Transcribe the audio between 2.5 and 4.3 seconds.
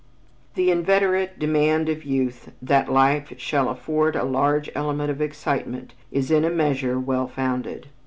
that life shall afford a